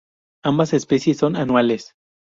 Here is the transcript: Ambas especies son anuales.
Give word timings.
Ambas 0.43 0.73
especies 0.73 1.17
son 1.19 1.35
anuales. 1.35 1.93